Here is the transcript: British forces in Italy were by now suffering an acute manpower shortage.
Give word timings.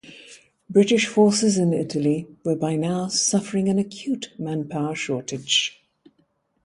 British 0.67 1.05
forces 1.05 1.59
in 1.59 1.73
Italy 1.75 2.25
were 2.43 2.55
by 2.55 2.75
now 2.75 3.07
suffering 3.07 3.69
an 3.69 3.77
acute 3.77 4.31
manpower 4.39 4.95
shortage. 4.95 5.79